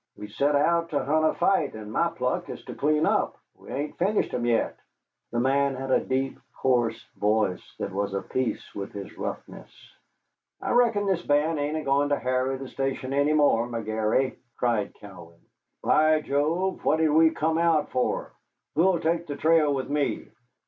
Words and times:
"We 0.17 0.29
set 0.29 0.55
out 0.55 0.89
to 0.89 1.05
hunt 1.05 1.25
a 1.27 1.33
fight, 1.35 1.75
and 1.75 1.91
my 1.91 2.09
pluck 2.09 2.49
is 2.49 2.65
to 2.65 2.73
clean 2.73 3.05
up. 3.05 3.37
We 3.55 3.69
ain't 3.69 3.99
finished 3.99 4.33
'em 4.33 4.47
yet." 4.47 4.79
The 5.31 5.39
man 5.39 5.75
had 5.75 5.91
a 5.91 5.99
deep, 5.99 6.39
coarse 6.55 6.99
voice 7.19 7.61
that 7.77 7.91
was 7.91 8.15
a 8.15 8.23
piece 8.23 8.73
with 8.73 8.93
his 8.93 9.15
roughness. 9.15 9.69
"I 10.59 10.71
reckon 10.71 11.05
this 11.05 11.21
band 11.21 11.59
ain't 11.59 11.77
a 11.77 11.83
goin' 11.83 12.09
to 12.09 12.17
harry 12.17 12.57
the 12.57 12.67
station 12.67 13.13
any 13.13 13.33
more, 13.33 13.67
McGary," 13.67 14.37
cried 14.57 14.95
Cowan. 14.95 15.37
"By 15.83 16.21
Job, 16.21 16.81
what 16.81 16.97
did 16.97 17.09
we 17.11 17.29
come 17.29 17.59
out 17.59 17.91
for? 17.91 18.31
Who'll 18.73 18.99
take 18.99 19.27
the 19.27 19.35
trail 19.35 19.71
with 19.71 19.87
me?" 19.87 20.29